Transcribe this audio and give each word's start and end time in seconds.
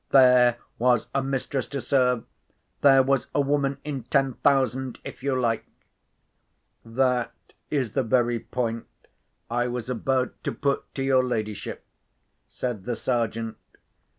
(There 0.09 0.57
was 0.79 1.05
a 1.13 1.21
mistress 1.21 1.67
to 1.67 1.79
serve! 1.79 2.23
There 2.81 3.03
was 3.03 3.27
a 3.35 3.39
woman 3.41 3.77
in 3.83 4.01
ten 4.05 4.33
thousand, 4.33 4.99
if 5.03 5.21
you 5.21 5.39
like!) 5.39 5.63
"That 6.83 7.33
is 7.69 7.93
the 7.93 8.01
very 8.01 8.39
point 8.39 8.87
I 9.47 9.67
was 9.67 9.91
about 9.91 10.43
to 10.45 10.51
put 10.53 10.91
to 10.95 11.03
your 11.03 11.23
ladyship," 11.23 11.85
said 12.47 12.85
the 12.85 12.95
Sergeant. 12.95 13.57